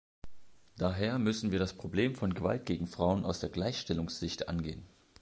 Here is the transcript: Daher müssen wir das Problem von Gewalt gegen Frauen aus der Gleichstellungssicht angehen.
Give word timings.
Daher 0.79 1.19
müssen 1.19 1.51
wir 1.51 1.59
das 1.59 1.75
Problem 1.77 2.15
von 2.15 2.33
Gewalt 2.33 2.65
gegen 2.65 2.87
Frauen 2.87 3.23
aus 3.23 3.39
der 3.39 3.49
Gleichstellungssicht 3.49 4.49
angehen. 4.49 4.83